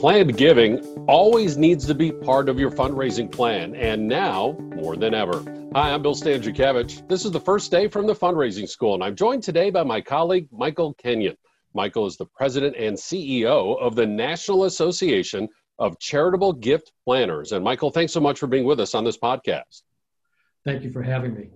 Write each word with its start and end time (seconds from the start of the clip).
Planned 0.00 0.38
giving 0.38 0.82
always 1.06 1.58
needs 1.58 1.84
to 1.84 1.94
be 1.94 2.10
part 2.10 2.48
of 2.48 2.58
your 2.58 2.70
fundraising 2.70 3.30
plan, 3.30 3.74
and 3.74 4.08
now 4.08 4.56
more 4.74 4.96
than 4.96 5.12
ever. 5.12 5.44
Hi, 5.74 5.92
I'm 5.92 6.00
Bill 6.00 6.14
Stanczykiewicz. 6.14 7.06
This 7.06 7.26
is 7.26 7.32
the 7.32 7.38
first 7.38 7.70
day 7.70 7.86
from 7.86 8.06
the 8.06 8.14
fundraising 8.14 8.66
school, 8.66 8.94
and 8.94 9.04
I'm 9.04 9.14
joined 9.14 9.42
today 9.42 9.68
by 9.68 9.82
my 9.82 10.00
colleague, 10.00 10.48
Michael 10.50 10.94
Kenyon. 10.94 11.36
Michael 11.74 12.06
is 12.06 12.16
the 12.16 12.24
president 12.24 12.76
and 12.76 12.96
CEO 12.96 13.78
of 13.78 13.94
the 13.94 14.06
National 14.06 14.64
Association 14.64 15.46
of 15.78 15.98
Charitable 15.98 16.54
Gift 16.54 16.92
Planners. 17.04 17.52
And 17.52 17.62
Michael, 17.62 17.90
thanks 17.90 18.14
so 18.14 18.20
much 18.20 18.38
for 18.38 18.46
being 18.46 18.64
with 18.64 18.80
us 18.80 18.94
on 18.94 19.04
this 19.04 19.18
podcast. 19.18 19.82
Thank 20.64 20.82
you 20.82 20.90
for 20.90 21.02
having 21.02 21.34
me. 21.34 21.50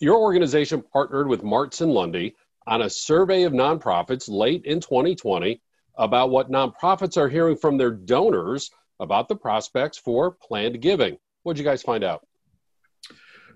Your 0.00 0.18
organization 0.18 0.82
partnered 0.92 1.28
with 1.28 1.44
Marts 1.44 1.80
and 1.80 1.92
Lundy 1.92 2.34
on 2.66 2.82
a 2.82 2.90
survey 2.90 3.44
of 3.44 3.52
nonprofits 3.52 4.28
late 4.28 4.64
in 4.64 4.80
2020 4.80 5.60
about 5.96 6.30
what 6.30 6.50
nonprofits 6.50 7.16
are 7.16 7.28
hearing 7.28 7.56
from 7.56 7.76
their 7.76 7.90
donors 7.90 8.70
about 9.00 9.28
the 9.28 9.36
prospects 9.36 9.98
for 9.98 10.30
planned 10.30 10.80
giving. 10.80 11.18
What 11.42 11.54
did 11.56 11.62
you 11.62 11.68
guys 11.68 11.82
find 11.82 12.04
out? 12.04 12.26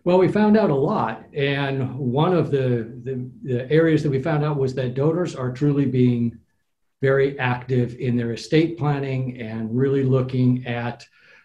Well, 0.04 0.18
we 0.18 0.28
found 0.28 0.56
out 0.56 0.70
a 0.70 0.74
lot. 0.74 1.24
And 1.34 1.98
one 1.98 2.32
of 2.32 2.50
the, 2.50 2.92
the, 3.02 3.30
the, 3.42 3.70
areas 3.70 4.02
that 4.02 4.10
we 4.10 4.22
found 4.22 4.44
out 4.44 4.56
was 4.56 4.74
that 4.74 4.94
donors 4.94 5.34
are 5.34 5.52
truly 5.52 5.86
being 5.86 6.38
very 7.00 7.38
active 7.38 7.94
in 7.96 8.16
their 8.16 8.32
estate 8.32 8.78
planning 8.78 9.40
and 9.40 9.76
really 9.76 10.02
looking 10.02 10.66
at 10.66 11.04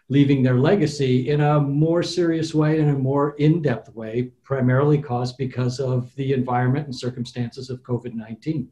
leaving 0.09 0.43
their 0.43 0.59
legacy 0.59 1.29
in 1.29 1.41
a 1.41 1.59
more 1.59 2.03
serious 2.03 2.53
way 2.53 2.79
and 2.79 2.89
a 2.89 2.93
more 2.93 3.31
in 3.37 3.61
depth 3.61 3.93
way, 3.95 4.31
primarily 4.43 5.01
caused 5.01 5.37
because 5.37 5.79
of 5.79 6.13
the 6.15 6.33
environment 6.33 6.85
and 6.85 6.95
circumstances 6.95 7.69
of 7.69 7.81
COVID 7.83 8.13
19. 8.13 8.69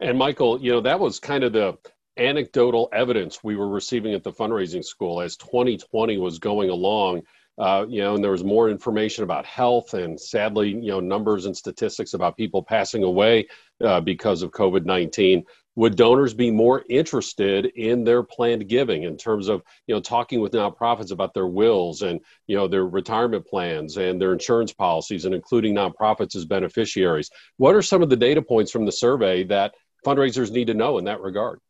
And 0.00 0.18
Michael, 0.18 0.60
you 0.60 0.72
know, 0.72 0.80
that 0.80 0.98
was 0.98 1.20
kind 1.20 1.44
of 1.44 1.52
the 1.52 1.76
anecdotal 2.16 2.88
evidence 2.92 3.42
we 3.42 3.56
were 3.56 3.68
receiving 3.68 4.14
at 4.14 4.22
the 4.22 4.32
fundraising 4.32 4.84
school 4.84 5.20
as 5.20 5.36
2020 5.36 6.18
was 6.18 6.38
going 6.38 6.70
along. 6.70 7.22
Uh, 7.56 7.86
you 7.88 8.02
know, 8.02 8.16
and 8.16 8.24
there 8.24 8.32
was 8.32 8.42
more 8.42 8.68
information 8.68 9.22
about 9.22 9.46
health 9.46 9.94
and 9.94 10.20
sadly, 10.20 10.70
you 10.70 10.88
know, 10.88 10.98
numbers 10.98 11.46
and 11.46 11.56
statistics 11.56 12.12
about 12.12 12.36
people 12.36 12.62
passing 12.62 13.04
away 13.04 13.46
uh, 13.84 14.00
because 14.00 14.42
of 14.42 14.50
COVID 14.50 14.84
19. 14.84 15.44
Would 15.76 15.96
donors 15.96 16.34
be 16.34 16.52
more 16.52 16.84
interested 16.88 17.66
in 17.66 18.04
their 18.04 18.22
planned 18.22 18.68
giving 18.68 19.04
in 19.04 19.16
terms 19.16 19.48
of, 19.48 19.62
you 19.88 19.94
know, 19.94 20.00
talking 20.00 20.40
with 20.40 20.52
nonprofits 20.52 21.10
about 21.10 21.34
their 21.34 21.48
wills 21.48 22.02
and, 22.02 22.20
you 22.46 22.56
know, 22.56 22.68
their 22.68 22.86
retirement 22.86 23.44
plans 23.44 23.96
and 23.96 24.20
their 24.20 24.32
insurance 24.32 24.72
policies 24.72 25.24
and 25.24 25.34
including 25.34 25.74
nonprofits 25.74 26.36
as 26.36 26.44
beneficiaries? 26.44 27.28
What 27.56 27.74
are 27.74 27.82
some 27.82 28.02
of 28.02 28.10
the 28.10 28.16
data 28.16 28.40
points 28.40 28.70
from 28.70 28.84
the 28.86 28.92
survey 28.92 29.42
that 29.44 29.74
fundraisers 30.04 30.50
need 30.50 30.66
to 30.66 30.74
know 30.74 30.98
in 30.98 31.04
that 31.06 31.20
regard? 31.20 31.60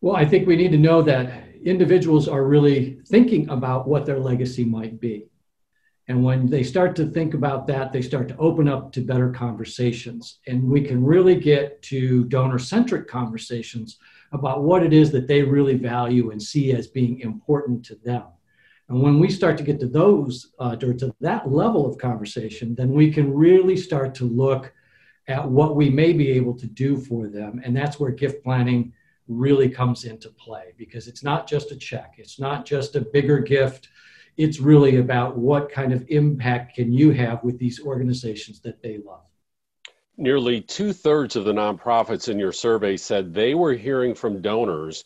Well, 0.00 0.16
I 0.16 0.24
think 0.24 0.46
we 0.46 0.56
need 0.56 0.72
to 0.72 0.78
know 0.78 1.02
that 1.02 1.48
individuals 1.62 2.26
are 2.26 2.44
really 2.44 3.00
thinking 3.06 3.48
about 3.50 3.86
what 3.86 4.06
their 4.06 4.18
legacy 4.18 4.64
might 4.64 4.98
be. 4.98 5.26
And 6.08 6.24
when 6.24 6.46
they 6.46 6.64
start 6.64 6.96
to 6.96 7.06
think 7.06 7.34
about 7.34 7.66
that, 7.68 7.92
they 7.92 8.02
start 8.02 8.26
to 8.28 8.36
open 8.38 8.66
up 8.66 8.92
to 8.92 9.00
better 9.00 9.30
conversations. 9.30 10.40
And 10.48 10.64
we 10.64 10.82
can 10.82 11.04
really 11.04 11.36
get 11.36 11.82
to 11.82 12.24
donor 12.24 12.58
centric 12.58 13.06
conversations 13.06 13.98
about 14.32 14.64
what 14.64 14.82
it 14.82 14.92
is 14.92 15.12
that 15.12 15.28
they 15.28 15.42
really 15.42 15.76
value 15.76 16.30
and 16.30 16.42
see 16.42 16.72
as 16.72 16.88
being 16.88 17.20
important 17.20 17.84
to 17.84 17.94
them. 17.96 18.24
And 18.88 19.00
when 19.00 19.20
we 19.20 19.30
start 19.30 19.56
to 19.58 19.62
get 19.62 19.78
to 19.80 19.86
those, 19.86 20.52
uh, 20.58 20.76
or 20.82 20.94
to 20.94 21.14
that 21.20 21.52
level 21.52 21.86
of 21.86 21.98
conversation, 21.98 22.74
then 22.74 22.90
we 22.90 23.12
can 23.12 23.32
really 23.32 23.76
start 23.76 24.14
to 24.16 24.24
look 24.24 24.72
at 25.30 25.48
what 25.48 25.76
we 25.76 25.88
may 25.88 26.12
be 26.12 26.30
able 26.32 26.54
to 26.58 26.66
do 26.66 26.96
for 26.96 27.28
them. 27.28 27.60
And 27.64 27.76
that's 27.76 28.00
where 28.00 28.10
gift 28.10 28.42
planning 28.42 28.92
really 29.28 29.68
comes 29.68 30.04
into 30.04 30.28
play 30.30 30.74
because 30.76 31.06
it's 31.06 31.22
not 31.22 31.46
just 31.46 31.70
a 31.70 31.76
check, 31.76 32.14
it's 32.18 32.40
not 32.40 32.66
just 32.66 32.96
a 32.96 33.00
bigger 33.00 33.38
gift. 33.38 33.88
It's 34.36 34.58
really 34.58 34.96
about 34.96 35.36
what 35.36 35.70
kind 35.70 35.92
of 35.92 36.04
impact 36.08 36.76
can 36.76 36.92
you 36.92 37.10
have 37.10 37.44
with 37.44 37.58
these 37.58 37.80
organizations 37.80 38.60
that 38.60 38.82
they 38.82 38.98
love. 38.98 39.24
Nearly 40.16 40.60
two 40.60 40.92
thirds 40.92 41.36
of 41.36 41.44
the 41.44 41.52
nonprofits 41.52 42.28
in 42.28 42.38
your 42.38 42.52
survey 42.52 42.96
said 42.96 43.32
they 43.32 43.54
were 43.54 43.74
hearing 43.74 44.14
from 44.14 44.40
donors 44.40 45.04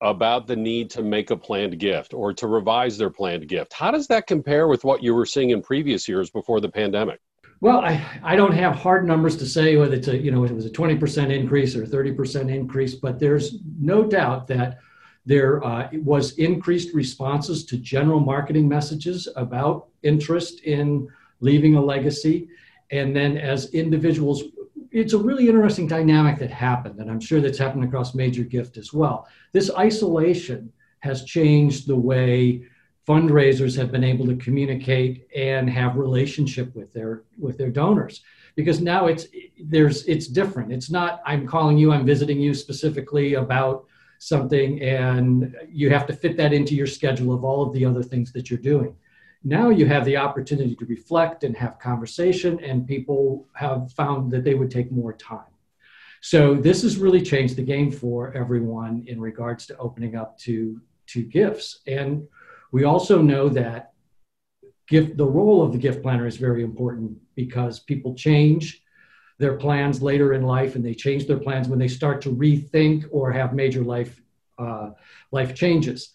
about 0.00 0.46
the 0.46 0.56
need 0.56 0.90
to 0.90 1.02
make 1.02 1.30
a 1.30 1.36
planned 1.36 1.78
gift 1.78 2.14
or 2.14 2.32
to 2.32 2.46
revise 2.46 2.96
their 2.96 3.10
planned 3.10 3.48
gift. 3.48 3.72
How 3.72 3.90
does 3.90 4.06
that 4.06 4.26
compare 4.26 4.66
with 4.66 4.82
what 4.82 5.02
you 5.02 5.14
were 5.14 5.26
seeing 5.26 5.50
in 5.50 5.62
previous 5.62 6.08
years 6.08 6.30
before 6.30 6.60
the 6.60 6.70
pandemic? 6.70 7.20
Well, 7.62 7.80
I, 7.80 8.02
I 8.22 8.36
don't 8.36 8.54
have 8.54 8.74
hard 8.74 9.06
numbers 9.06 9.36
to 9.36 9.46
say 9.46 9.76
whether 9.76 9.94
it's 9.94 10.08
a 10.08 10.16
you 10.16 10.30
know 10.30 10.44
it 10.44 10.54
was 10.54 10.64
a 10.64 10.70
20% 10.70 11.30
increase 11.30 11.76
or 11.76 11.84
30% 11.84 12.52
increase, 12.52 12.94
but 12.94 13.18
there's 13.18 13.56
no 13.78 14.04
doubt 14.04 14.46
that 14.46 14.78
there 15.26 15.62
uh, 15.62 15.88
was 15.92 16.32
increased 16.38 16.94
responses 16.94 17.66
to 17.66 17.76
general 17.76 18.20
marketing 18.20 18.66
messages 18.66 19.28
about 19.36 19.88
interest 20.02 20.60
in 20.60 21.06
leaving 21.40 21.74
a 21.74 21.80
legacy. 21.80 22.48
And 22.90 23.14
then 23.14 23.36
as 23.36 23.72
individuals, 23.74 24.42
it's 24.90 25.12
a 25.12 25.18
really 25.18 25.46
interesting 25.46 25.86
dynamic 25.86 26.38
that 26.38 26.50
happened, 26.50 26.98
and 26.98 27.10
I'm 27.10 27.20
sure 27.20 27.42
that's 27.42 27.58
happened 27.58 27.84
across 27.84 28.14
major 28.14 28.42
gift 28.42 28.78
as 28.78 28.92
well. 28.94 29.28
This 29.52 29.70
isolation 29.76 30.72
has 31.00 31.24
changed 31.24 31.86
the 31.86 31.96
way 31.96 32.62
fundraisers 33.10 33.76
have 33.76 33.90
been 33.90 34.04
able 34.04 34.24
to 34.24 34.36
communicate 34.36 35.26
and 35.34 35.68
have 35.68 35.96
relationship 35.96 36.72
with 36.76 36.92
their 36.92 37.24
with 37.36 37.58
their 37.58 37.70
donors. 37.70 38.22
Because 38.54 38.80
now 38.80 39.06
it's 39.06 39.26
there's 39.74 40.04
it's 40.06 40.28
different. 40.28 40.72
It's 40.72 40.90
not 40.98 41.12
i'm 41.30 41.44
calling 41.54 41.76
you 41.76 41.88
i'm 41.92 42.06
visiting 42.14 42.38
you 42.46 42.52
specifically 42.54 43.28
about 43.34 43.76
something 44.18 44.80
and 44.82 45.56
you 45.80 45.86
have 45.90 46.06
to 46.06 46.12
fit 46.22 46.36
that 46.36 46.52
into 46.52 46.74
your 46.80 46.86
schedule 46.86 47.32
of 47.34 47.42
all 47.42 47.60
of 47.66 47.72
the 47.72 47.84
other 47.84 48.04
things 48.10 48.32
that 48.32 48.48
you're 48.48 48.68
doing. 48.74 48.94
Now 49.42 49.70
you 49.70 49.86
have 49.86 50.04
the 50.04 50.18
opportunity 50.26 50.76
to 50.76 50.84
reflect 50.84 51.42
and 51.42 51.56
have 51.56 51.78
conversation 51.90 52.52
and 52.68 52.86
people 52.94 53.48
have 53.54 53.90
found 54.00 54.30
that 54.32 54.44
they 54.44 54.54
would 54.54 54.70
take 54.70 54.92
more 54.92 55.14
time. 55.14 55.52
So 56.20 56.54
this 56.54 56.82
has 56.82 56.98
really 57.04 57.22
changed 57.22 57.56
the 57.56 57.70
game 57.74 57.90
for 57.90 58.18
everyone 58.42 59.04
in 59.12 59.18
regards 59.20 59.66
to 59.68 59.78
opening 59.78 60.14
up 60.14 60.38
to 60.46 60.80
to 61.12 61.22
gifts. 61.22 61.80
And 61.88 62.28
we 62.72 62.84
also 62.84 63.20
know 63.20 63.48
that 63.48 63.92
gift, 64.88 65.16
the 65.16 65.26
role 65.26 65.62
of 65.62 65.72
the 65.72 65.78
gift 65.78 66.02
planner 66.02 66.26
is 66.26 66.36
very 66.36 66.62
important 66.62 67.18
because 67.34 67.80
people 67.80 68.14
change 68.14 68.82
their 69.38 69.56
plans 69.56 70.02
later 70.02 70.34
in 70.34 70.42
life 70.42 70.74
and 70.74 70.84
they 70.84 70.94
change 70.94 71.26
their 71.26 71.38
plans 71.38 71.68
when 71.68 71.78
they 71.78 71.88
start 71.88 72.20
to 72.22 72.28
rethink 72.30 73.06
or 73.10 73.32
have 73.32 73.54
major 73.54 73.82
life, 73.82 74.20
uh, 74.58 74.90
life 75.32 75.54
changes. 75.54 76.12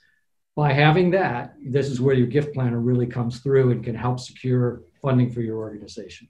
By 0.56 0.72
having 0.72 1.12
that, 1.12 1.56
this 1.66 1.90
is 1.90 2.00
where 2.00 2.16
your 2.16 2.28
gift 2.28 2.54
planner 2.54 2.80
really 2.80 3.08
comes 3.08 3.40
through 3.40 3.72
and 3.72 3.84
can 3.84 3.96
help 3.96 4.20
secure 4.20 4.84
funding 5.02 5.32
for 5.32 5.42
your 5.42 5.58
organization. 5.58 6.28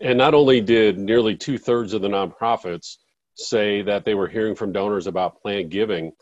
And 0.00 0.18
not 0.18 0.34
only 0.34 0.60
did 0.60 0.98
nearly 0.98 1.34
two 1.34 1.58
thirds 1.58 1.94
of 1.94 2.02
the 2.02 2.08
nonprofits 2.08 2.98
say 3.34 3.82
that 3.82 4.04
they 4.04 4.14
were 4.14 4.28
hearing 4.28 4.54
from 4.54 4.72
donors 4.72 5.06
about 5.06 5.40
planned 5.40 5.70
giving, 5.70 6.12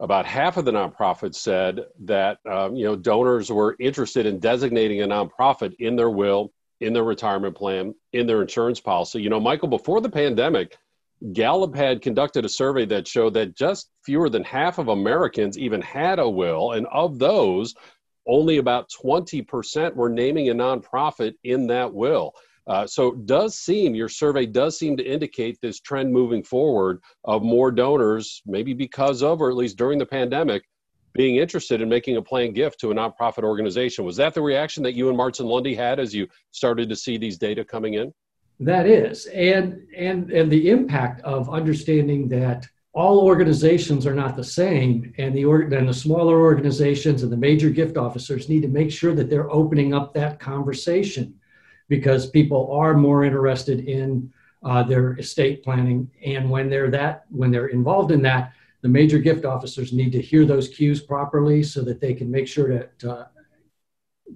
about 0.00 0.24
half 0.24 0.56
of 0.56 0.64
the 0.64 0.70
nonprofits 0.72 1.36
said 1.36 1.80
that 2.04 2.38
um, 2.50 2.74
you 2.74 2.84
know 2.84 2.96
donors 2.96 3.52
were 3.52 3.76
interested 3.78 4.26
in 4.26 4.40
designating 4.40 5.02
a 5.02 5.06
nonprofit 5.06 5.74
in 5.78 5.94
their 5.94 6.10
will, 6.10 6.52
in 6.80 6.92
their 6.92 7.04
retirement 7.04 7.54
plan, 7.54 7.94
in 8.12 8.26
their 8.26 8.42
insurance 8.42 8.80
policy. 8.80 9.20
You 9.20 9.28
know, 9.28 9.40
Michael, 9.40 9.68
before 9.68 10.00
the 10.00 10.08
pandemic, 10.08 10.76
Gallup 11.34 11.76
had 11.76 12.00
conducted 12.00 12.46
a 12.46 12.48
survey 12.48 12.86
that 12.86 13.06
showed 13.06 13.34
that 13.34 13.54
just 13.54 13.90
fewer 14.04 14.30
than 14.30 14.42
half 14.42 14.78
of 14.78 14.88
Americans 14.88 15.58
even 15.58 15.82
had 15.82 16.18
a 16.18 16.28
will, 16.28 16.72
and 16.72 16.86
of 16.86 17.18
those, 17.18 17.74
only 18.26 18.56
about 18.56 18.90
20% 19.04 19.94
were 19.94 20.08
naming 20.08 20.48
a 20.48 20.54
nonprofit 20.54 21.34
in 21.44 21.66
that 21.66 21.92
will. 21.92 22.32
Uh, 22.70 22.86
so 22.86 23.10
does 23.10 23.58
seem 23.58 23.96
your 23.96 24.08
survey 24.08 24.46
does 24.46 24.78
seem 24.78 24.96
to 24.96 25.02
indicate 25.02 25.58
this 25.60 25.80
trend 25.80 26.12
moving 26.12 26.40
forward 26.40 27.00
of 27.24 27.42
more 27.42 27.72
donors, 27.72 28.42
maybe 28.46 28.72
because 28.72 29.24
of 29.24 29.42
or 29.42 29.50
at 29.50 29.56
least 29.56 29.76
during 29.76 29.98
the 29.98 30.06
pandemic, 30.06 30.62
being 31.12 31.34
interested 31.34 31.82
in 31.82 31.88
making 31.88 32.16
a 32.16 32.22
planned 32.22 32.54
gift 32.54 32.78
to 32.78 32.92
a 32.92 32.94
nonprofit 32.94 33.42
organization. 33.42 34.04
Was 34.04 34.16
that 34.18 34.34
the 34.34 34.40
reaction 34.40 34.84
that 34.84 34.94
you 34.94 35.08
and 35.08 35.16
Marts 35.16 35.40
and 35.40 35.48
Lundy 35.48 35.74
had 35.74 35.98
as 35.98 36.14
you 36.14 36.28
started 36.52 36.88
to 36.88 36.94
see 36.94 37.18
these 37.18 37.38
data 37.38 37.64
coming 37.64 37.94
in? 37.94 38.14
That 38.60 38.86
is, 38.86 39.26
and 39.26 39.82
and 39.96 40.30
and 40.30 40.48
the 40.48 40.70
impact 40.70 41.22
of 41.22 41.50
understanding 41.50 42.28
that 42.28 42.68
all 42.92 43.18
organizations 43.18 44.06
are 44.06 44.14
not 44.14 44.36
the 44.36 44.44
same, 44.44 45.12
and 45.18 45.34
the 45.34 45.44
or, 45.44 45.62
and 45.62 45.88
the 45.88 45.94
smaller 45.94 46.38
organizations 46.38 47.24
and 47.24 47.32
the 47.32 47.36
major 47.36 47.70
gift 47.70 47.96
officers 47.96 48.48
need 48.48 48.62
to 48.62 48.68
make 48.68 48.92
sure 48.92 49.12
that 49.16 49.28
they're 49.28 49.50
opening 49.50 49.92
up 49.92 50.14
that 50.14 50.38
conversation 50.38 51.34
because 51.90 52.30
people 52.30 52.72
are 52.72 52.94
more 52.94 53.24
interested 53.24 53.80
in 53.80 54.32
uh, 54.62 54.82
their 54.84 55.14
estate 55.14 55.62
planning. 55.64 56.08
And 56.24 56.48
when 56.48 56.70
they're 56.70 56.90
that, 56.90 57.24
when 57.30 57.50
they're 57.50 57.66
involved 57.66 58.12
in 58.12 58.22
that, 58.22 58.52
the 58.80 58.88
major 58.88 59.18
gift 59.18 59.44
officers 59.44 59.92
need 59.92 60.12
to 60.12 60.22
hear 60.22 60.46
those 60.46 60.68
cues 60.68 61.02
properly 61.02 61.64
so 61.64 61.82
that 61.82 62.00
they 62.00 62.14
can 62.14 62.30
make 62.30 62.46
sure 62.46 62.68
to, 62.68 62.88
to, 63.00 63.28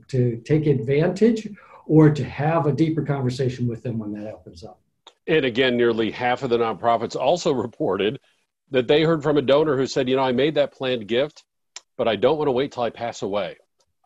to 0.08 0.42
take 0.44 0.66
advantage 0.66 1.48
or 1.86 2.10
to 2.10 2.24
have 2.24 2.66
a 2.66 2.72
deeper 2.72 3.02
conversation 3.02 3.68
with 3.68 3.82
them 3.84 3.98
when 3.98 4.12
that 4.12 4.34
opens 4.34 4.64
up. 4.64 4.80
And 5.28 5.44
again, 5.44 5.76
nearly 5.76 6.10
half 6.10 6.42
of 6.42 6.50
the 6.50 6.58
nonprofits 6.58 7.14
also 7.16 7.52
reported 7.54 8.18
that 8.72 8.88
they 8.88 9.02
heard 9.04 9.22
from 9.22 9.36
a 9.38 9.42
donor 9.42 9.76
who 9.76 9.86
said, 9.86 10.08
you 10.08 10.16
know, 10.16 10.22
I 10.22 10.32
made 10.32 10.56
that 10.56 10.72
planned 10.72 11.06
gift, 11.06 11.44
but 11.96 12.08
I 12.08 12.16
don't 12.16 12.36
want 12.36 12.48
to 12.48 12.52
wait 12.52 12.72
till 12.72 12.82
I 12.82 12.90
pass 12.90 13.22
away. 13.22 13.56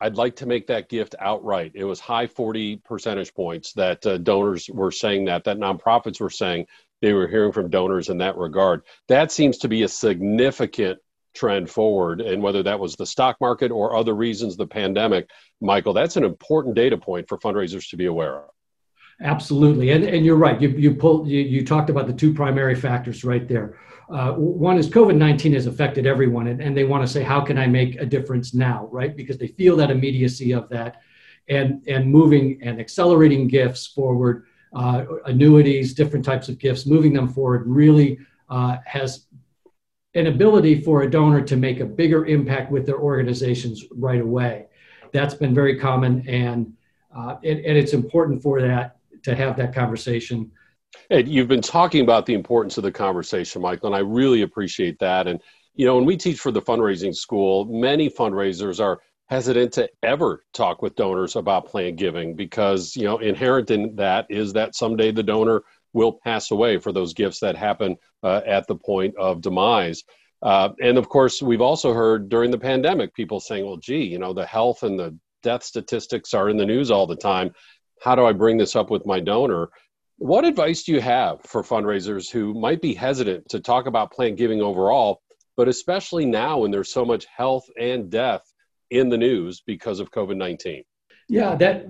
I'd 0.01 0.17
like 0.17 0.37
to 0.37 0.47
make 0.47 0.67
that 0.69 0.89
gift 0.89 1.15
outright. 1.19 1.73
It 1.75 1.85
was 1.85 2.01
high 2.01 2.27
40 2.27 2.77
percentage 2.85 3.35
points 3.35 3.73
that 3.75 4.05
uh, 4.07 4.19
donors 4.19 4.69
were 4.69 4.91
saying 4.91 5.25
that, 5.27 5.45
that 5.45 5.59
nonprofits 5.59 6.21
were 6.21 6.31
saying 6.31 6.67
they 7.01 7.13
were 7.13 7.29
hearing 7.29 7.53
from 7.53 7.71
donors 7.71 8.09
in 8.09 8.19
that 8.19 8.37
regard. 8.37 8.83
That 9.09 9.33
seems 9.33 9.59
to 9.59 9.69
be 9.69 9.83
a 9.83 9.89
significant 9.89 10.99
trend 11.35 11.71
forward. 11.71 12.21
And 12.21 12.43
whether 12.43 12.63
that 12.63 12.81
was 12.81 12.97
the 12.97 13.07
stock 13.07 13.37
market 13.41 13.71
or 13.71 13.97
other 13.97 14.15
reasons, 14.15 14.57
the 14.57 14.67
pandemic, 14.67 15.31
Michael, 15.61 15.93
that's 15.93 16.17
an 16.17 16.25
important 16.25 16.75
data 16.75 16.97
point 16.97 17.29
for 17.29 17.39
fundraisers 17.39 17.89
to 17.91 17.97
be 17.97 18.07
aware 18.07 18.39
of. 18.39 18.51
Absolutely, 19.21 19.91
and 19.91 20.05
and 20.05 20.25
you're 20.25 20.37
right. 20.37 20.61
You 20.61 20.69
you 20.69 20.95
pulled 20.95 21.27
you, 21.27 21.41
you 21.41 21.67
talked 21.67 21.91
about 21.91 22.07
the 22.07 22.13
two 22.13 22.33
primary 22.33 22.77
factors 22.77 23.25
right 23.25 23.49
there. 23.49 23.77
Uh, 24.11 24.33
one 24.33 24.79
is 24.79 24.89
COVID 24.89 25.17
nineteen 25.17 25.53
has 25.53 25.67
affected 25.67 26.07
everyone, 26.07 26.47
and, 26.47 26.61
and 26.63 26.75
they 26.77 26.85
want 26.85 27.03
to 27.07 27.13
say 27.13 27.23
how 27.23 27.41
can 27.41 27.59
I 27.59 27.67
make 27.67 27.97
a 27.97 28.07
difference 28.07 28.55
now, 28.55 28.89
right? 28.91 29.15
Because 29.15 29.37
they 29.37 29.49
feel 29.49 29.77
that 29.77 29.91
immediacy 29.91 30.53
of 30.53 30.69
that, 30.71 31.03
and 31.49 31.87
and 31.87 32.11
moving 32.11 32.59
and 32.63 32.81
accelerating 32.81 33.49
gifts 33.49 33.87
forward, 33.87 34.47
uh, 34.75 35.05
annuities, 35.27 35.93
different 35.93 36.25
types 36.25 36.49
of 36.49 36.59
gifts, 36.59 36.87
moving 36.87 37.13
them 37.13 37.29
forward 37.29 37.67
really 37.67 38.19
uh, 38.49 38.79
has 38.87 39.27
an 40.15 40.27
ability 40.27 40.81
for 40.81 41.03
a 41.03 41.11
donor 41.11 41.43
to 41.43 41.57
make 41.57 41.81
a 41.81 41.85
bigger 41.85 42.25
impact 42.27 42.73
with 42.73 42.87
their 42.87 42.99
organizations 42.99 43.85
right 43.93 44.23
away. 44.23 44.67
That's 45.13 45.35
been 45.35 45.55
very 45.55 45.79
common, 45.79 46.27
and 46.27 46.73
uh, 47.15 47.37
and 47.45 47.77
it's 47.77 47.93
important 47.93 48.43
for 48.43 48.63
that 48.63 48.97
to 49.25 49.35
have 49.35 49.57
that 49.59 49.75
conversation. 49.75 50.51
Ed, 51.11 51.29
you've 51.29 51.49
been 51.49 51.63
talking 51.63 52.03
about 52.03 52.27
the 52.27 52.35
importance 52.35 52.77
of 52.77 52.85
the 52.85 52.93
conversation, 52.93 53.63
Michael, 53.63 53.89
and 53.89 53.97
I 53.97 54.01
really 54.01 54.43
appreciate 54.43 54.99
that. 54.99 55.27
And, 55.27 55.41
you 55.75 55.87
know, 55.87 55.97
when 55.97 56.05
we 56.05 56.17
teach 56.17 56.39
for 56.39 56.51
the 56.51 56.63
fundraising 56.63 57.15
school, 57.15 57.65
many 57.67 58.11
fundraisers 58.11 58.83
are 58.83 59.01
hesitant 59.27 59.73
to 59.75 59.89
ever 60.03 60.45
talk 60.55 60.81
with 60.81 60.97
donors 60.97 61.37
about 61.37 61.67
planned 61.67 61.99
giving 61.99 62.35
because, 62.35 62.97
you 62.97 63.05
know, 63.05 63.19
inherent 63.19 63.71
in 63.71 63.95
that 63.97 64.27
is 64.31 64.53
that 64.55 64.75
someday 64.75 65.11
the 65.11 65.23
donor 65.23 65.63
will 65.93 66.13
pass 66.25 66.51
away 66.51 66.79
for 66.79 66.93
those 66.93 67.15
gifts 67.15 67.41
that 67.41 67.57
happen 67.57 67.97
uh, 68.23 68.41
at 68.47 68.67
the 68.67 68.77
point 68.77 69.15
of 69.17 69.41
demise. 69.41 70.05
Uh, 70.41 70.71
and 70.81 70.97
of 70.97 71.09
course, 71.09 71.43
we've 71.43 71.61
also 71.61 71.93
heard 71.93 72.29
during 72.29 72.51
the 72.51 72.59
pandemic 72.59 73.15
people 73.15 73.41
saying, 73.41 73.67
well, 73.67 73.77
gee, 73.77 74.05
you 74.05 74.19
know, 74.19 74.33
the 74.33 74.47
health 74.47 74.83
and 74.83 74.99
the 74.99 75.17
death 75.43 75.63
statistics 75.63 76.33
are 76.33 76.49
in 76.49 76.57
the 76.57 76.67
news 76.67 76.91
all 76.91 77.07
the 77.07 77.17
time 77.17 77.53
how 78.01 78.15
do 78.15 78.25
I 78.25 78.33
bring 78.33 78.57
this 78.57 78.77
up 78.77 78.91
with 78.91 79.07
my 79.07 79.21
donor? 79.21 79.71
What 80.19 80.45
advice 80.45 80.83
do 80.83 80.93
you 80.93 81.01
have 81.01 81.43
for 81.43 81.63
fundraisers 81.63 82.29
who 82.29 82.53
might 82.53 82.83
be 82.83 82.93
hesitant 82.93 83.49
to 83.51 83.61
talk 83.61 83.87
about 83.87 84.11
planned 84.11 84.37
giving 84.37 84.61
overall, 84.61 85.23
but 85.57 85.69
especially 85.69 86.27
now 86.27 86.59
when 86.59 86.73
there's 86.73 86.93
so 86.93 87.05
much 87.05 87.25
health 87.27 87.65
and 87.79 88.11
death 88.11 88.43
in 88.91 89.11
the 89.11 89.17
news 89.17 89.63
because 89.65 90.01
of 90.01 90.11
COVID 90.11 90.37
19? 90.37 90.83
Yeah, 91.29 91.55
that 91.57 91.87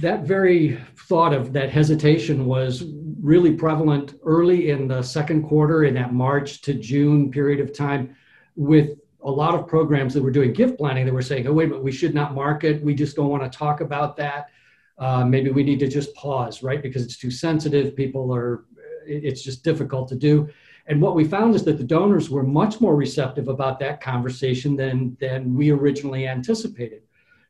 that 0.00 0.22
very 0.22 0.80
thought 1.08 1.34
of 1.34 1.52
that 1.54 1.70
hesitation 1.70 2.46
was 2.46 2.84
really 3.20 3.54
prevalent 3.54 4.14
early 4.24 4.70
in 4.70 4.86
the 4.86 5.02
second 5.02 5.42
quarter 5.48 5.82
in 5.82 5.94
that 5.94 6.14
March 6.14 6.60
to 6.62 6.74
June 6.74 7.32
period 7.32 7.58
of 7.58 7.72
time 7.76 8.14
with 8.54 8.96
a 9.24 9.30
lot 9.30 9.56
of 9.56 9.66
programs 9.66 10.14
that 10.14 10.22
were 10.22 10.30
doing 10.30 10.52
gift 10.52 10.78
planning 10.78 11.04
that 11.04 11.14
were 11.14 11.22
saying, 11.22 11.48
oh, 11.48 11.52
wait 11.52 11.68
minute, 11.68 11.82
we 11.82 11.90
should 11.90 12.14
not 12.14 12.32
market. 12.32 12.80
We 12.82 12.94
just 12.94 13.16
don't 13.16 13.28
want 13.28 13.50
to 13.50 13.58
talk 13.58 13.80
about 13.80 14.16
that 14.18 14.50
uh, 14.98 15.24
maybe 15.24 15.50
we 15.50 15.62
need 15.62 15.80
to 15.80 15.88
just 15.88 16.14
pause, 16.14 16.62
right? 16.62 16.82
Because 16.82 17.02
it's 17.02 17.18
too 17.18 17.30
sensitive. 17.30 17.96
People 17.96 18.34
are, 18.34 18.64
it's 19.06 19.42
just 19.42 19.64
difficult 19.64 20.08
to 20.08 20.16
do. 20.16 20.48
And 20.86 21.00
what 21.00 21.14
we 21.14 21.24
found 21.24 21.54
is 21.54 21.64
that 21.64 21.78
the 21.78 21.84
donors 21.84 22.28
were 22.28 22.42
much 22.42 22.80
more 22.80 22.96
receptive 22.96 23.48
about 23.48 23.78
that 23.80 24.00
conversation 24.00 24.76
than, 24.76 25.16
than 25.20 25.54
we 25.54 25.70
originally 25.70 26.26
anticipated. 26.26 27.02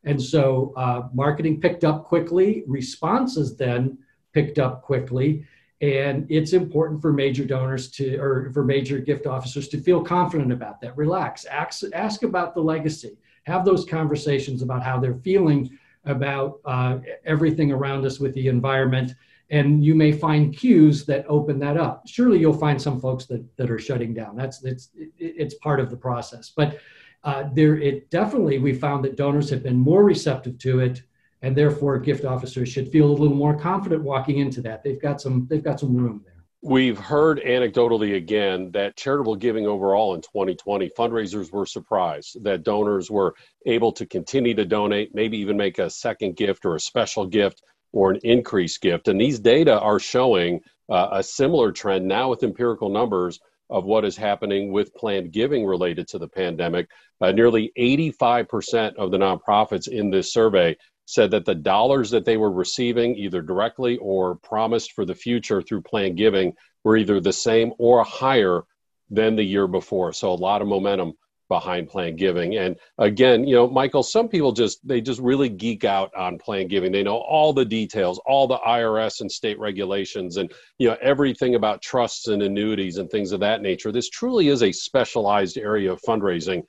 And 0.05 0.21
so 0.21 0.73
uh, 0.77 1.09
marketing 1.15 1.61
picked 1.61 1.85
up 1.85 2.05
quickly, 2.05 2.65
responses 2.67 3.57
then 3.57 3.99
picked 4.33 4.59
up 4.59 4.83
quickly. 4.83 5.47
And 5.81 6.27
it's 6.31 6.53
important 6.53 7.03
for 7.03 7.13
major 7.13 7.45
donors 7.45 7.91
to, 7.93 8.17
or 8.17 8.51
for 8.53 8.65
major 8.65 8.99
gift 8.99 9.27
officers 9.27 9.69
to 9.69 9.81
feel 9.81 10.03
confident 10.03 10.53
about 10.53 10.81
that. 10.81 10.97
Relax, 10.97 11.45
ask, 11.45 11.83
ask 11.93 12.23
about 12.23 12.55
the 12.55 12.61
legacy, 12.61 13.19
have 13.45 13.65
those 13.65 13.85
conversations 13.85 14.63
about 14.63 14.83
how 14.83 15.01
they're 15.01 15.21
feeling 15.25 15.77
about 16.05 16.61
uh, 16.65 16.99
everything 17.25 17.73
around 17.73 18.05
us 18.05 18.19
with 18.19 18.35
the 18.35 18.49
environment. 18.49 19.15
And 19.51 19.85
you 19.85 19.95
may 19.95 20.13
find 20.13 20.57
cues 20.57 21.05
that 21.07 21.27
open 21.29 21.59
that 21.59 21.77
up. 21.77 22.05
Surely 22.07 22.39
you'll 22.39 22.55
find 22.55 22.81
some 22.81 23.01
folks 23.01 23.27
that, 23.27 23.45
that 23.57 23.71
are 23.71 23.79
shutting 23.79 24.15
down. 24.15 24.35
That's 24.35 24.65
it's 24.65 24.91
it's 25.19 25.55
part 25.57 25.79
of 25.79 25.91
the 25.91 25.97
process. 25.97 26.53
But 26.57 26.79
uh, 27.25 27.45
there, 27.53 27.77
it 27.77 28.11
definitely 28.11 28.59
we 28.59 28.73
found 28.73 29.05
that 29.05 29.17
donors 29.17 29.51
have 29.51 29.63
been 29.63 29.77
more 29.77 30.05
receptive 30.05 30.59
to 30.59 30.81
it, 30.81 31.03
and 31.43 31.55
therefore 31.55 31.99
gift 31.99 32.25
officers 32.25 32.69
should 32.71 32.89
feel 32.89 33.07
a 33.07 33.13
little 33.13 33.37
more 33.37 33.57
confident 33.57 34.03
walking 34.03 34.39
into 34.39 34.63
that. 34.63 34.83
They've 34.83 35.01
got 35.01 35.21
some 35.21 35.47
they've 35.51 35.63
got 35.63 35.79
some 35.79 35.95
room 35.95 36.23
there. 36.25 36.32
We've 36.65 36.99
heard 36.99 37.41
anecdotally 37.41 38.15
again 38.15 38.71
that 38.71 38.97
charitable 38.97 39.35
giving 39.35 39.67
overall 39.67 40.15
in 40.15 40.21
2020, 40.21 40.91
fundraisers 40.91 41.51
were 41.51 41.67
surprised 41.67 42.45
that 42.45 42.63
donors 42.63 43.11
were 43.11 43.35
able 43.67 43.91
to 43.91 44.07
continue 44.07 44.55
to 44.55 44.65
donate, 44.65 45.13
maybe 45.13 45.39
even 45.39 45.57
make 45.57 45.81
a 45.81 45.91
second 45.91 46.37
gift 46.37 46.65
or 46.65 46.77
a 46.77 46.81
special 46.81 47.27
gift 47.27 47.63
or 47.93 48.13
an 48.13 48.21
increased 48.23 48.81
gift. 48.81 49.09
And 49.09 49.21
these 49.21 49.41
data 49.41 49.81
are 49.81 49.99
showing 49.99 50.61
uh, 50.89 51.09
a 51.11 51.23
similar 51.25 51.73
trend 51.73 52.07
now 52.07 52.31
with 52.31 52.45
empirical 52.45 52.91
numbers 52.91 53.41
of 53.69 53.85
what 53.85 54.05
is 54.05 54.17
happening 54.17 54.71
with 54.71 54.95
planned 54.95 55.33
giving 55.33 55.67
related 55.67 56.07
to 56.09 56.19
the 56.19 56.29
pandemic. 56.29 56.89
Uh, 57.21 57.33
nearly 57.33 57.73
85% 57.77 58.95
of 58.97 59.11
the 59.11 59.19
nonprofits 59.19 59.89
in 59.89 60.11
this 60.11 60.33
survey 60.33 60.77
said 61.07 61.31
that 61.33 61.45
the 61.45 61.55
dollars 61.55 62.11
that 62.11 62.25
they 62.25 62.37
were 62.37 62.51
receiving, 62.51 63.17
either 63.17 63.43
directly 63.43 63.97
or 63.99 64.37
promised 64.37 64.93
for 64.93 65.05
the 65.05 65.15
future 65.15 65.63
through 65.63 65.83
plan 65.83 66.15
giving, 66.15 66.55
were 66.85 66.97
either 66.97 67.21
the 67.21 67.33
same 67.33 67.73
or 67.79 68.05
higher 68.05 68.63
than 69.11 69.37
the 69.37 69.43
year 69.43 69.67
before. 69.67 70.13
So 70.13 70.33
a 70.33 70.35
lot 70.35 70.63
of 70.63 70.69
momentum 70.69 71.15
behind 71.53 71.87
plan 71.87 72.17
giving. 72.17 72.57
And 72.57 72.77
again, 72.97 73.47
you 73.47 73.55
know, 73.55 73.69
Michael, 73.69 74.03
some 74.03 74.27
people 74.27 74.53
just 74.53 74.87
they 74.89 75.03
just 75.03 75.21
really 75.21 75.51
geek 75.51 75.85
out 75.85 76.11
on 76.17 76.39
plan 76.39 76.67
giving. 76.67 76.93
They 76.93 77.03
know 77.03 77.19
all 77.19 77.53
the 77.53 77.65
details, 77.65 78.19
all 78.25 78.47
the 78.47 78.57
IRS 78.57 79.21
and 79.21 79.31
state 79.31 79.59
regulations 79.59 80.39
and 80.39 80.51
you 80.79 80.89
know 80.89 80.97
everything 81.03 81.55
about 81.55 81.83
trusts 81.83 82.29
and 82.29 82.43
annuities 82.43 82.97
and 82.97 83.11
things 83.11 83.33
of 83.33 83.41
that 83.41 83.61
nature. 83.61 83.93
This 83.93 84.09
truly 84.09 84.49
is 84.49 84.63
a 84.63 84.73
specialized 84.73 85.59
area 85.59 85.93
of 85.93 86.01
fundraising 86.01 86.63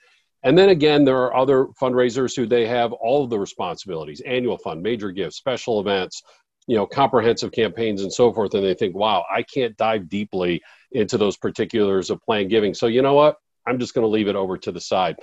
and 0.44 0.58
then 0.58 0.70
again, 0.70 1.06
there 1.06 1.18
are 1.18 1.36
other 1.36 1.68
fundraisers 1.82 2.36
who 2.36 2.46
they 2.46 2.68
have 2.68 2.92
all 2.94 3.24
of 3.24 3.30
the 3.30 3.40
responsibilities 3.40 4.22
annual 4.26 4.58
fund, 4.58 4.82
major 4.82 5.12
gifts, 5.12 5.38
special 5.38 5.80
events, 5.80 6.22
you 6.68 6.76
know, 6.76 6.86
comprehensive 6.86 7.52
campaigns 7.52 8.04
and 8.04 8.12
so 8.12 8.32
forth. 8.32 8.54
And 8.54 8.64
they 8.64 8.74
think, 8.74 8.96
wow, 8.96 9.26
I 9.34 9.44
can't 9.44 9.76
dive 9.78 10.10
deeply 10.10 10.62
into 10.92 11.18
those 11.18 11.38
particulars 11.38 12.10
of 12.10 12.22
planned 12.22 12.50
giving. 12.50 12.74
So, 12.74 12.88
you 12.88 13.02
know 13.02 13.14
what? 13.14 13.38
I'm 13.66 13.80
just 13.80 13.94
going 13.94 14.04
to 14.04 14.10
leave 14.10 14.28
it 14.28 14.36
over 14.36 14.58
to 14.58 14.72
the 14.72 14.82
side. 14.82 15.16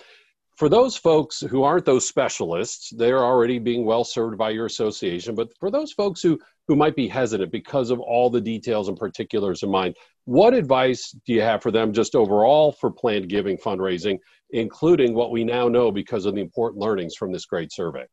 For 0.56 0.68
those 0.68 0.96
folks 0.96 1.40
who 1.40 1.62
aren't 1.62 1.86
those 1.86 2.06
specialists, 2.06 2.90
they're 2.94 3.24
already 3.24 3.58
being 3.58 3.86
well 3.86 4.04
served 4.04 4.36
by 4.36 4.50
your 4.50 4.66
association. 4.66 5.34
But 5.34 5.48
for 5.58 5.70
those 5.70 5.92
folks 5.92 6.20
who, 6.20 6.38
who 6.68 6.76
might 6.76 6.94
be 6.94 7.08
hesitant 7.08 7.50
because 7.50 7.90
of 7.90 7.98
all 8.00 8.28
the 8.28 8.42
details 8.42 8.88
and 8.88 8.96
particulars 8.96 9.62
in 9.62 9.70
mind, 9.70 9.96
what 10.26 10.52
advice 10.52 11.14
do 11.24 11.32
you 11.32 11.40
have 11.40 11.62
for 11.62 11.70
them 11.70 11.92
just 11.92 12.14
overall 12.14 12.72
for 12.72 12.90
planned 12.90 13.30
giving 13.30 13.56
fundraising? 13.56 14.18
Including 14.52 15.14
what 15.14 15.30
we 15.30 15.44
now 15.44 15.68
know 15.68 15.90
because 15.90 16.26
of 16.26 16.34
the 16.34 16.40
important 16.40 16.82
learnings 16.82 17.14
from 17.14 17.32
this 17.32 17.46
great 17.46 17.72
survey? 17.72 18.04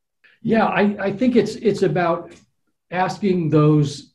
Yeah, 0.42 0.66
I, 0.66 0.96
I 1.00 1.12
think 1.12 1.36
it's 1.36 1.56
it's 1.56 1.82
about 1.82 2.34
asking 2.92 3.50
those 3.50 4.14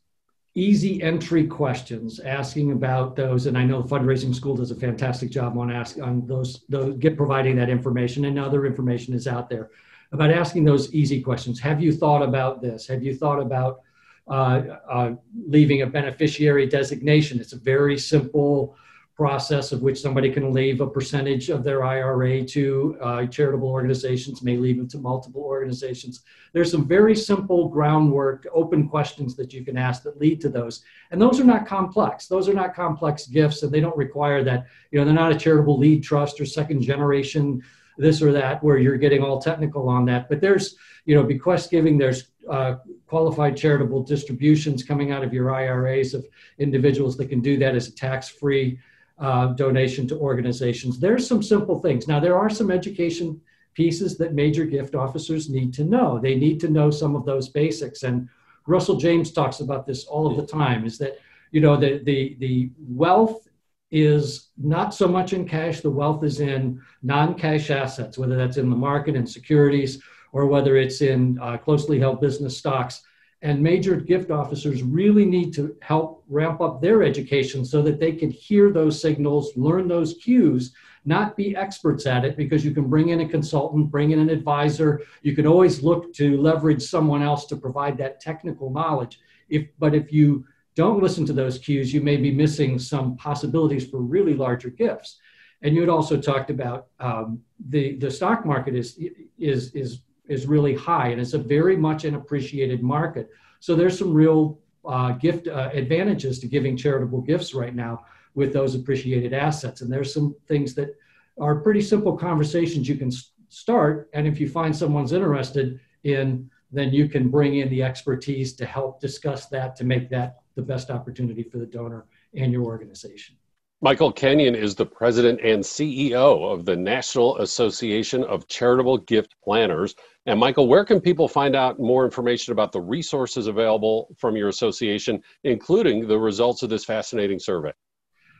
easy 0.55 1.01
entry 1.01 1.47
questions, 1.47 2.19
asking 2.19 2.71
about 2.71 3.15
those, 3.15 3.47
and 3.47 3.57
I 3.57 3.63
know 3.65 3.83
fundraising 3.83 4.33
school 4.33 4.55
does 4.55 4.71
a 4.71 4.75
fantastic 4.75 5.31
job 5.31 5.57
on 5.57 5.71
ask 5.71 5.97
on 5.99 6.25
those 6.27 6.63
those 6.69 6.97
get 6.97 7.17
providing 7.17 7.55
that 7.57 7.69
information, 7.69 8.25
and 8.25 8.39
other 8.39 8.65
information 8.65 9.13
is 9.13 9.27
out 9.27 9.49
there 9.49 9.71
about 10.11 10.31
asking 10.31 10.63
those 10.63 10.93
easy 10.93 11.21
questions. 11.21 11.59
Have 11.59 11.81
you 11.81 11.91
thought 11.91 12.21
about 12.21 12.61
this? 12.61 12.87
Have 12.87 13.03
you 13.03 13.15
thought 13.15 13.39
about 13.39 13.81
uh, 14.27 14.61
uh, 14.89 15.11
leaving 15.47 15.81
a 15.81 15.87
beneficiary 15.87 16.67
designation? 16.67 17.39
It's 17.39 17.53
a 17.53 17.59
very 17.59 17.97
simple 17.97 18.77
process 19.15 19.71
of 19.71 19.81
which 19.83 20.01
somebody 20.01 20.31
can 20.31 20.51
leave 20.51 20.81
a 20.81 20.87
percentage 20.87 21.49
of 21.49 21.63
their 21.63 21.83
IRA 21.83 22.43
to 22.43 22.97
uh, 22.99 23.25
charitable 23.27 23.69
organizations, 23.69 24.41
may 24.41 24.57
leave 24.57 24.79
it 24.79 24.89
to 24.89 24.97
multiple 24.97 25.43
organizations. 25.43 26.23
There's 26.51 26.71
some 26.71 26.87
very 26.87 27.15
simple 27.15 27.69
groundwork, 27.69 28.47
open 28.53 28.89
questions 28.89 29.35
that 29.35 29.53
you 29.53 29.63
can 29.63 29.77
ask 29.77 30.01
that 30.03 30.19
lead 30.19 30.41
to 30.41 30.49
those. 30.49 30.83
And 31.11 31.21
those 31.21 31.39
are 31.39 31.43
not 31.43 31.67
complex. 31.67 32.27
Those 32.27 32.49
are 32.49 32.53
not 32.53 32.73
complex 32.73 33.27
gifts, 33.27 33.61
and 33.61 33.71
they 33.71 33.81
don't 33.81 33.97
require 33.97 34.43
that, 34.45 34.65
you 34.91 34.97
know, 34.97 35.05
they're 35.05 35.13
not 35.13 35.31
a 35.31 35.37
charitable 35.37 35.77
lead 35.77 36.03
trust 36.03 36.41
or 36.41 36.45
second 36.45 36.81
generation 36.81 37.61
this 37.97 38.23
or 38.23 38.31
that 38.31 38.63
where 38.63 38.79
you're 38.79 38.97
getting 38.97 39.21
all 39.21 39.39
technical 39.39 39.87
on 39.89 40.05
that. 40.05 40.27
But 40.27 40.41
there's, 40.41 40.75
you 41.05 41.13
know, 41.13 41.21
bequest 41.21 41.69
giving, 41.69 41.99
there's 41.99 42.29
uh, 42.49 42.77
qualified 43.05 43.55
charitable 43.55 44.01
distributions 44.01 44.83
coming 44.83 45.11
out 45.11 45.23
of 45.23 45.33
your 45.33 45.53
IRAs 45.53 46.15
of 46.15 46.25
individuals 46.57 47.15
that 47.17 47.27
can 47.27 47.41
do 47.41 47.57
that 47.57 47.75
as 47.75 47.87
a 47.87 47.91
tax 47.95 48.27
free 48.27 48.79
uh, 49.23 49.47
donation 49.53 50.05
to 50.05 50.19
organizations. 50.19 50.99
There's 50.99 51.25
some 51.25 51.41
simple 51.41 51.79
things. 51.79 52.09
Now, 52.09 52.19
there 52.19 52.37
are 52.37 52.49
some 52.49 52.69
education 52.69 53.39
pieces 53.73 54.17
that 54.17 54.33
major 54.33 54.65
gift 54.65 54.95
officers 54.95 55.49
need 55.49 55.73
to 55.75 55.85
know. 55.85 56.19
They 56.19 56.35
need 56.35 56.59
to 56.59 56.69
know 56.69 56.91
some 56.91 57.15
of 57.15 57.25
those 57.25 57.47
basics. 57.47 58.03
And 58.03 58.27
Russell 58.67 58.97
James 58.97 59.31
talks 59.31 59.61
about 59.61 59.87
this 59.87 60.03
all 60.03 60.27
of 60.27 60.35
the 60.35 60.45
time 60.45 60.85
is 60.85 60.97
that, 60.97 61.19
you 61.51 61.61
know, 61.61 61.77
the, 61.77 62.01
the, 62.03 62.35
the 62.39 62.69
wealth 62.77 63.47
is 63.91 64.49
not 64.57 64.93
so 64.93 65.07
much 65.07 65.31
in 65.31 65.47
cash, 65.47 65.79
the 65.79 65.89
wealth 65.89 66.25
is 66.25 66.41
in 66.41 66.81
non 67.01 67.33
cash 67.33 67.69
assets, 67.69 68.17
whether 68.17 68.35
that's 68.35 68.57
in 68.57 68.69
the 68.69 68.75
market 68.75 69.15
and 69.15 69.29
securities 69.29 70.01
or 70.33 70.47
whether 70.47 70.75
it's 70.75 71.01
in 71.01 71.39
uh, 71.39 71.55
closely 71.57 71.97
held 71.97 72.19
business 72.19 72.57
stocks. 72.57 73.03
And 73.43 73.61
major 73.61 73.97
gift 73.97 74.31
officers 74.31 74.83
really 74.83 75.25
need 75.25 75.53
to 75.55 75.75
help 75.81 76.23
ramp 76.29 76.61
up 76.61 76.81
their 76.81 77.03
education 77.03 77.65
so 77.65 77.81
that 77.81 77.99
they 77.99 78.13
can 78.13 78.31
hear 78.31 78.71
those 78.71 79.01
signals, 79.01 79.51
learn 79.57 79.89
those 79.89 80.13
cues, 80.13 80.73
not 81.03 81.35
be 81.35 81.53
experts 81.53 82.05
at 82.05 82.23
it 82.23 82.37
because 82.37 82.63
you 82.63 82.71
can 82.71 82.89
bring 82.89 83.09
in 83.09 83.19
a 83.19 83.27
consultant, 83.27 83.91
bring 83.91 84.11
in 84.11 84.19
an 84.19 84.29
advisor. 84.29 85.01
You 85.23 85.35
can 85.35 85.45
always 85.45 85.83
look 85.83 86.13
to 86.13 86.41
leverage 86.41 86.81
someone 86.81 87.21
else 87.21 87.45
to 87.47 87.57
provide 87.57 87.97
that 87.97 88.21
technical 88.21 88.69
knowledge. 88.69 89.19
If, 89.49 89.67
but 89.77 89.93
if 89.93 90.13
you 90.13 90.45
don't 90.75 91.03
listen 91.03 91.25
to 91.25 91.33
those 91.33 91.59
cues, 91.59 91.93
you 91.93 91.99
may 91.99 92.15
be 92.15 92.31
missing 92.31 92.79
some 92.79 93.17
possibilities 93.17 93.85
for 93.85 93.99
really 93.99 94.35
larger 94.35 94.69
gifts. 94.69 95.19
And 95.61 95.75
you 95.75 95.81
had 95.81 95.89
also 95.89 96.19
talked 96.19 96.49
about 96.49 96.87
um, 97.01 97.41
the 97.69 97.97
the 97.97 98.11
stock 98.11 98.45
market 98.45 98.75
is 98.75 98.99
is 99.37 99.73
is 99.73 100.01
is 100.27 100.47
really 100.47 100.75
high, 100.75 101.09
and 101.09 101.19
it's 101.19 101.33
a 101.33 101.37
very 101.37 101.75
much 101.75 102.05
an 102.05 102.15
appreciated 102.15 102.81
market. 102.81 103.29
So 103.59 103.75
there's 103.75 103.97
some 103.97 104.13
real 104.13 104.59
uh, 104.85 105.11
gift 105.13 105.47
uh, 105.47 105.69
advantages 105.73 106.39
to 106.39 106.47
giving 106.47 106.75
charitable 106.75 107.21
gifts 107.21 107.53
right 107.53 107.75
now 107.75 108.05
with 108.35 108.53
those 108.53 108.75
appreciated 108.75 109.33
assets. 109.33 109.81
And 109.81 109.91
there's 109.91 110.13
some 110.13 110.35
things 110.47 110.73
that 110.75 110.95
are 111.39 111.55
pretty 111.55 111.81
simple 111.81 112.17
conversations 112.17 112.89
you 112.89 112.95
can 112.95 113.11
start. 113.49 114.09
And 114.13 114.27
if 114.27 114.39
you 114.39 114.49
find 114.49 114.75
someone's 114.75 115.13
interested 115.13 115.79
in, 116.03 116.49
then 116.71 116.91
you 116.91 117.07
can 117.07 117.29
bring 117.29 117.57
in 117.59 117.69
the 117.69 117.83
expertise 117.83 118.53
to 118.53 118.65
help 118.65 118.99
discuss 118.99 119.45
that 119.47 119.75
to 119.75 119.83
make 119.83 120.09
that 120.09 120.37
the 120.55 120.61
best 120.61 120.89
opportunity 120.89 121.43
for 121.43 121.59
the 121.59 121.65
donor 121.65 122.05
and 122.35 122.51
your 122.51 122.63
organization. 122.63 123.35
Michael 123.83 124.13
Kenyon 124.13 124.55
is 124.55 124.75
the 124.75 124.85
president 124.85 125.41
and 125.41 125.61
CEO 125.61 126.49
of 126.53 126.63
the 126.63 126.73
National 126.73 127.37
Association 127.39 128.23
of 128.23 128.47
Charitable 128.47 128.99
Gift 128.99 129.35
Planners. 129.43 129.93
And 130.25 130.39
Michael, 130.39 130.69
where 130.69 130.85
can 130.85 131.01
people 131.01 131.27
find 131.27 131.53
out 131.53 131.81
more 131.81 132.05
information 132.05 132.53
about 132.53 132.71
the 132.71 132.79
resources 132.79 133.47
available 133.47 134.15
from 134.17 134.37
your 134.37 134.47
association, 134.47 135.21
including 135.43 136.07
the 136.07 136.17
results 136.17 136.63
of 136.63 136.69
this 136.69 136.85
fascinating 136.85 137.39
survey? 137.39 137.73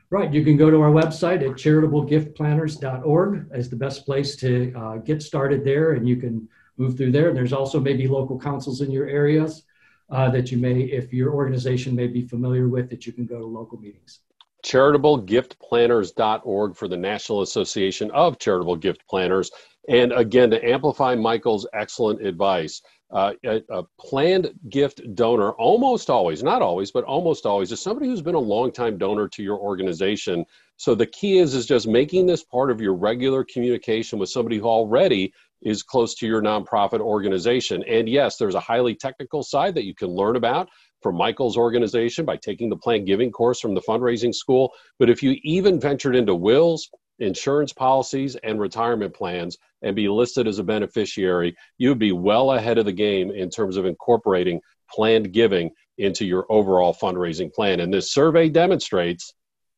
Right. 0.09 0.31
You 0.31 0.45
can 0.45 0.55
go 0.55 0.71
to 0.71 0.79
our 0.79 0.91
website 0.91 1.41
at 1.41 1.57
charitablegiftplanners.org 1.57 3.47
as 3.51 3.69
the 3.69 3.75
best 3.75 4.05
place 4.05 4.37
to 4.37 4.73
uh, 4.77 4.95
get 4.99 5.21
started 5.21 5.65
there, 5.65 5.91
and 5.91 6.07
you 6.07 6.15
can 6.15 6.47
move 6.77 6.95
through 6.95 7.11
there. 7.11 7.27
And 7.27 7.35
there's 7.35 7.51
also 7.51 7.81
maybe 7.81 8.07
local 8.07 8.39
councils 8.39 8.79
in 8.79 8.91
your 8.91 9.09
areas 9.09 9.63
uh, 10.09 10.29
that 10.29 10.53
you 10.53 10.57
may, 10.57 10.83
if 10.83 11.11
your 11.11 11.33
organization 11.33 11.97
may 11.97 12.07
be 12.07 12.25
familiar 12.25 12.69
with, 12.69 12.89
that 12.91 13.05
you 13.05 13.11
can 13.11 13.25
go 13.25 13.39
to 13.39 13.45
local 13.45 13.77
meetings 13.77 14.21
charitablegiftplanners.org 14.63 16.75
for 16.75 16.87
the 16.87 16.97
National 16.97 17.41
Association 17.41 18.09
of 18.11 18.39
Charitable 18.39 18.77
Gift 18.77 19.03
Planners. 19.07 19.51
And 19.89 20.13
again, 20.13 20.49
to 20.51 20.65
amplify 20.65 21.13
Michael's 21.15 21.67
excellent 21.73 22.25
advice, 22.25 22.81
uh, 23.11 23.33
a, 23.45 23.61
a, 23.69 23.83
planned 23.99 24.53
gift 24.69 25.01
donor 25.13 25.51
almost 25.51 26.09
always, 26.09 26.41
not 26.41 26.61
always, 26.63 26.89
but 26.89 27.03
almost 27.03 27.45
always 27.45 27.69
is 27.71 27.81
somebody 27.81 28.07
who's 28.07 28.23
been 28.23 28.33
a 28.33 28.39
longtime 28.39 28.97
donor 28.97 29.27
to 29.27 29.43
your 29.43 29.59
organization. 29.59 30.43
So 30.77 30.95
the 30.95 31.05
key 31.05 31.37
is 31.37 31.53
is 31.53 31.67
just 31.67 31.87
making 31.87 32.25
this 32.25 32.43
part 32.43 32.71
of 32.71 32.81
your 32.81 32.95
regular 32.95 33.43
communication 33.43 34.17
with 34.17 34.29
somebody 34.29 34.57
who 34.57 34.65
already 34.65 35.31
is 35.61 35.83
close 35.83 36.15
to 36.15 36.27
your 36.27 36.41
nonprofit 36.41 37.01
organization. 37.01 37.83
And 37.83 38.09
yes, 38.09 38.37
there's 38.37 38.55
a 38.55 38.59
highly 38.59 38.95
technical 38.95 39.43
side 39.43 39.75
that 39.75 39.85
you 39.85 39.93
can 39.93 40.09
learn 40.09 40.35
about 40.35 40.69
from 41.03 41.17
Michael's 41.17 41.57
organization 41.57 42.25
by 42.25 42.37
taking 42.37 42.69
the 42.69 42.77
planned 42.77 43.05
giving 43.05 43.31
course 43.31 43.59
from 43.59 43.75
the 43.75 43.81
fundraising 43.81 44.33
school. 44.33 44.71
But 44.97 45.09
if 45.09 45.21
you 45.21 45.37
even 45.43 45.79
ventured 45.79 46.15
into 46.15 46.33
wills, 46.33 46.89
insurance 47.19 47.73
policies, 47.73 48.35
and 48.43 48.59
retirement 48.59 49.13
plans 49.13 49.57
and 49.81 49.95
be 49.95 50.07
listed 50.07 50.47
as 50.47 50.59
a 50.59 50.63
beneficiary, 50.63 51.55
you'd 51.77 51.99
be 51.99 52.11
well 52.11 52.53
ahead 52.53 52.77
of 52.77 52.85
the 52.85 52.93
game 52.93 53.29
in 53.31 53.49
terms 53.49 53.77
of 53.77 53.85
incorporating 53.85 54.61
planned 54.89 55.33
giving 55.33 55.69
into 55.97 56.25
your 56.25 56.45
overall 56.49 56.93
fundraising 56.93 57.53
plan. 57.53 57.81
And 57.81 57.93
this 57.93 58.13
survey 58.13 58.49
demonstrates 58.49 59.33